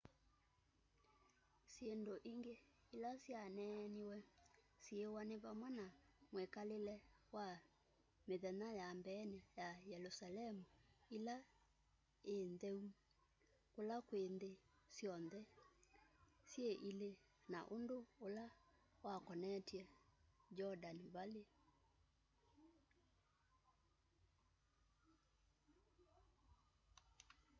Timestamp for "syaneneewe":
3.25-4.17